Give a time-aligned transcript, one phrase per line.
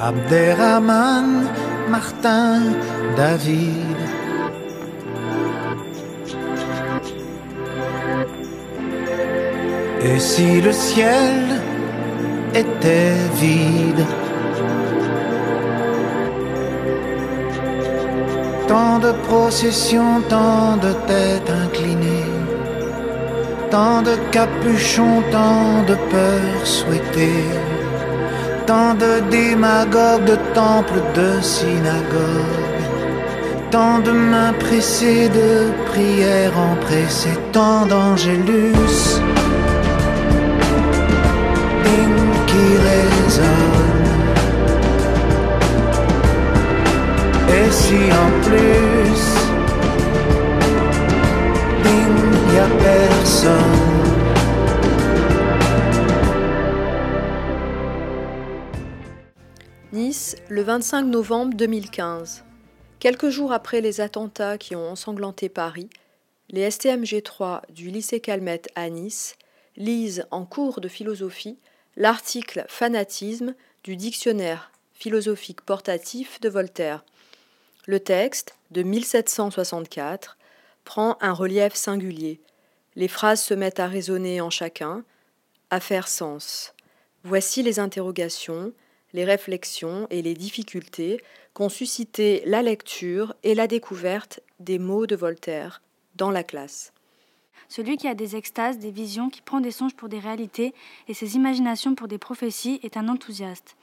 [0.00, 1.48] Abderrahman,
[1.88, 2.72] Martin,
[3.16, 3.96] David.
[10.00, 11.60] Et si le ciel
[12.54, 14.06] était vide?
[18.68, 22.38] Tant de processions, tant de têtes inclinées,
[23.68, 27.50] tant de capuchons, tant de peurs souhaitées,
[28.68, 32.82] tant de démagogues, de temples, de synagogues,
[33.70, 35.50] tant de mains pressées, de
[35.90, 38.74] prières empressées, tant d'angélus
[42.50, 44.08] qui résonnent.
[47.58, 49.20] Et si en plus,
[51.96, 52.12] il
[52.46, 54.27] n'y a personne.
[60.48, 62.44] Le 25 novembre 2015.
[62.98, 65.90] Quelques jours après les attentats qui ont ensanglanté Paris,
[66.48, 69.36] les STMG3 du lycée Calmette à Nice
[69.76, 71.58] lisent en cours de philosophie
[71.96, 77.04] l'article Fanatisme du dictionnaire philosophique portatif de Voltaire.
[77.86, 80.38] Le texte, de 1764,
[80.84, 82.40] prend un relief singulier.
[82.96, 85.04] Les phrases se mettent à résonner en chacun,
[85.68, 86.72] à faire sens.
[87.24, 88.72] Voici les interrogations,
[89.12, 91.20] les réflexions et les difficultés
[91.54, 95.82] qu'ont suscité la lecture et la découverte des mots de Voltaire
[96.16, 96.92] dans la classe.
[97.68, 100.72] Celui qui a des extases, des visions, qui prend des songes pour des réalités
[101.06, 103.76] et ses imaginations pour des prophéties est un enthousiaste.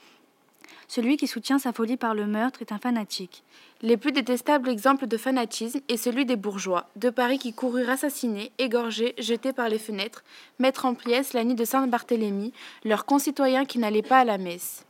[0.88, 3.42] Celui qui soutient sa folie par le meurtre est un fanatique.
[3.82, 8.52] Les plus détestables exemples de fanatisme est celui des bourgeois, de Paris qui coururent assassiner,
[8.58, 10.24] égorger, jeter par les fenêtres,
[10.58, 12.52] mettre en pièces la nuit de Saint-Barthélemy
[12.84, 14.84] leurs concitoyens qui n'allaient pas à la messe.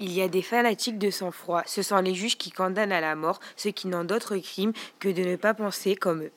[0.00, 3.14] Il y a des fanatiques de sang-froid, ce sont les juges qui condamnent à la
[3.14, 6.32] mort ceux qui n'ont d'autre crime que de ne pas penser comme eux.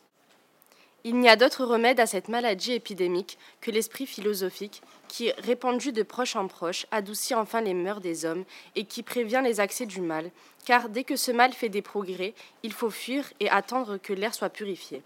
[1.03, 6.03] Il n'y a d'autre remède à cette maladie épidémique que l'esprit philosophique qui, répandu de
[6.03, 8.43] proche en proche, adoucit enfin les mœurs des hommes
[8.75, 10.31] et qui prévient les accès du mal,
[10.65, 14.33] car dès que ce mal fait des progrès, il faut fuir et attendre que l'air
[14.33, 15.01] soit purifié.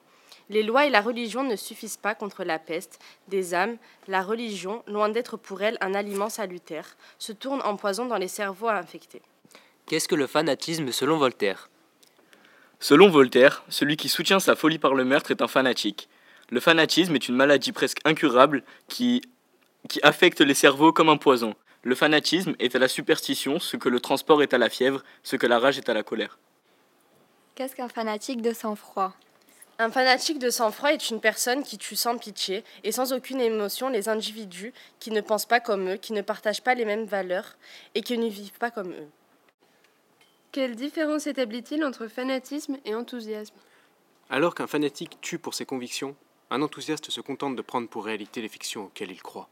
[0.51, 3.77] Les lois et la religion ne suffisent pas contre la peste des âmes.
[4.09, 8.27] La religion, loin d'être pour elle un aliment salutaire, se tourne en poison dans les
[8.27, 9.21] cerveaux infectés.
[9.85, 11.69] Qu'est-ce que le fanatisme selon Voltaire?
[12.81, 16.09] Selon Voltaire, celui qui soutient sa folie par le meurtre est un fanatique.
[16.49, 19.21] Le fanatisme est une maladie presque incurable qui,
[19.87, 21.55] qui affecte les cerveaux comme un poison.
[21.83, 25.37] Le fanatisme est à la superstition ce que le transport est à la fièvre, ce
[25.37, 26.39] que la rage est à la colère.
[27.55, 29.13] Qu'est-ce qu'un fanatique de sang-froid?
[29.81, 33.89] Un fanatique de sang-froid est une personne qui tue sans pitié et sans aucune émotion
[33.89, 37.57] les individus qui ne pensent pas comme eux, qui ne partagent pas les mêmes valeurs
[37.95, 39.07] et qui ne vivent pas comme eux.
[40.51, 43.55] Quelle différence établit-il entre fanatisme et enthousiasme?
[44.29, 46.15] Alors qu'un fanatique tue pour ses convictions,
[46.51, 49.49] un enthousiaste se contente de prendre pour réalité les fictions auxquelles il croit.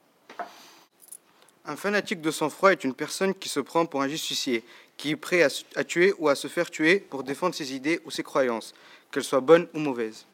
[1.66, 4.64] Un fanatique de sang-froid est une personne qui se prend pour un justicier,
[4.98, 8.12] qui est prêt à, tuer ou à se faire tuer pour défendre ses idées ou
[8.12, 8.74] ses croyances,
[9.12, 10.26] qu'elles soient bonnes ou mauvaises.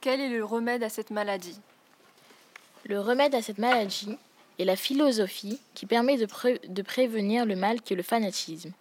[0.00, 1.58] Quel est le remède à cette maladie?
[2.84, 4.18] Le remède à cette maladie
[4.58, 6.26] est la philosophie qui permet de,
[6.68, 8.72] de prévenir le mal que le fanatisme.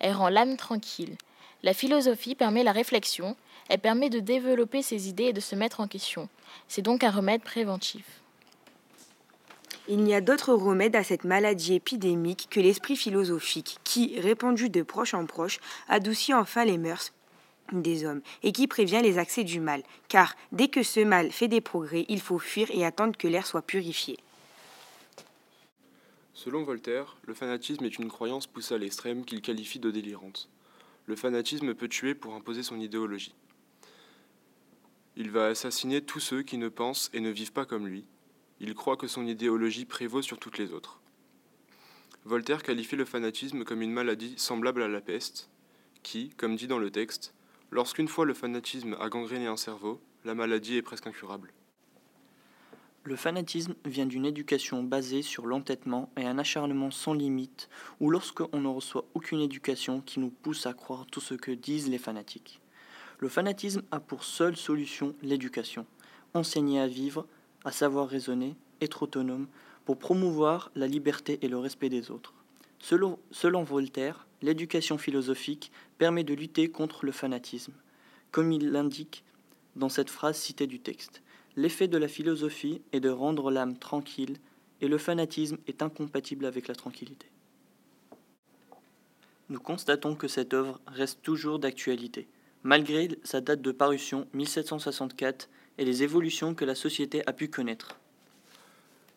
[0.00, 1.16] Elle rend l'âme tranquille.
[1.62, 3.36] La philosophie permet la réflexion,
[3.68, 6.28] elle permet de développer ses idées et de se mettre en question.
[6.66, 8.04] C'est donc un remède préventif.
[9.88, 14.82] Il n'y a d'autre remède à cette maladie épidémique que l'esprit philosophique qui, répandu de
[14.82, 17.12] proche en proche, adoucit enfin les mœurs
[17.72, 21.48] des hommes et qui prévient les accès du mal, car dès que ce mal fait
[21.48, 24.18] des progrès, il faut fuir et attendre que l'air soit purifié.
[26.34, 30.48] Selon Voltaire, le fanatisme est une croyance poussée à l'extrême qu'il qualifie de délirante.
[31.06, 33.34] Le fanatisme peut tuer pour imposer son idéologie.
[35.14, 38.06] Il va assassiner tous ceux qui ne pensent et ne vivent pas comme lui.
[38.60, 41.00] Il croit que son idéologie prévaut sur toutes les autres.
[42.24, 45.50] Voltaire qualifie le fanatisme comme une maladie semblable à la peste,
[46.02, 47.34] qui, comme dit dans le texte,
[47.72, 51.52] lorsqu'une fois le fanatisme a gangréné un cerveau, la maladie est presque incurable.
[53.04, 58.60] Le fanatisme vient d'une éducation basée sur l'entêtement et un acharnement sans limite, ou lorsqu'on
[58.60, 62.60] ne reçoit aucune éducation qui nous pousse à croire tout ce que disent les fanatiques.
[63.18, 65.86] Le fanatisme a pour seule solution l'éducation,
[66.34, 67.26] enseigner à vivre,
[67.64, 69.48] à savoir raisonner, être autonome,
[69.84, 72.34] pour promouvoir la liberté et le respect des autres.
[72.78, 77.72] Selon, selon Voltaire, l'éducation philosophique permet de lutter contre le fanatisme,
[78.30, 79.24] comme il l'indique
[79.76, 81.22] dans cette phrase citée du texte.
[81.56, 84.36] L'effet de la philosophie est de rendre l'âme tranquille,
[84.80, 87.28] et le fanatisme est incompatible avec la tranquillité.
[89.48, 92.26] nous constatons que cette œuvre reste toujours d'actualité,
[92.62, 95.48] malgré sa date de parution 1764
[95.78, 97.98] et les évolutions que la société a pu connaître.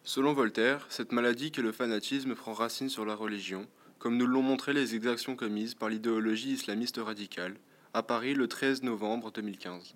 [0.04, 3.66] Selon Voltaire, cette maladie qu'est le fanatisme prend racine sur la religion,
[4.00, 7.56] comme nous l'ont montré les exactions commises par l'idéologie islamiste radicale
[7.94, 9.96] à Paris le 13 novembre 2015,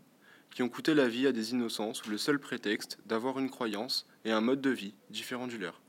[0.52, 4.08] qui ont coûté la vie à des innocents sous le seul prétexte d'avoir une croyance
[4.26, 5.82] et un mode de vie différent du leur.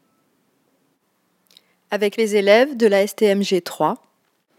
[1.90, 4.02] Avec les élèves de la STMG 3,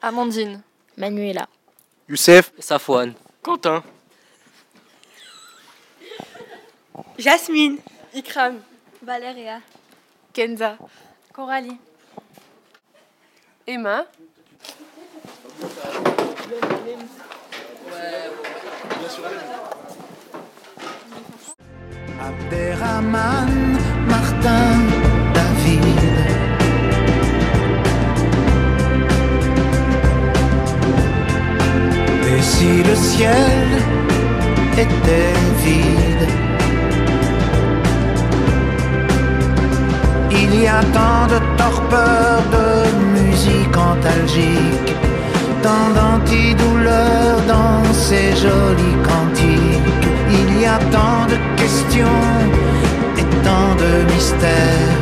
[0.02, 0.62] Amandine,
[0.98, 1.48] Manuela,
[2.10, 3.84] Youssef, Safouane, Quentin,
[7.18, 7.78] Jasmine,
[8.14, 8.60] Ikram,
[9.02, 9.62] Valéria,
[10.34, 10.78] Kenza,
[11.34, 11.78] Coralie,
[13.74, 14.06] Emma,
[22.28, 23.80] Abderrahman,
[24.10, 24.76] Martin,
[25.34, 26.04] David.
[32.28, 33.68] Et si le ciel
[34.74, 36.28] était vide?
[40.30, 42.61] Il y a tant de torpeur, de musique
[44.32, 44.96] antalgique,
[45.62, 50.08] tant d'antidouleurs dans ces jolis cantiques.
[50.30, 52.24] Il y a tant de questions
[53.18, 54.98] et tant de mystères,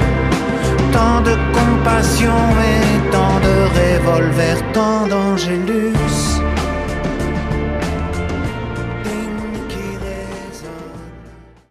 [0.91, 5.93] tant de compassion et tant de revolvers, tant d'angélus